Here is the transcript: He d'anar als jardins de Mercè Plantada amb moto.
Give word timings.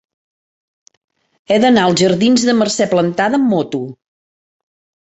He 1.49 1.59
d'anar 1.65 1.83
als 1.91 2.01
jardins 2.05 2.49
de 2.49 2.57
Mercè 2.63 2.89
Plantada 2.95 3.43
amb 3.43 3.51
moto. 3.55 3.85